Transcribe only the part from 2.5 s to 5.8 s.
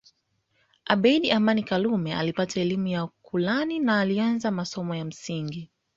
elimu ya Kurani na alianza masomo ya msingi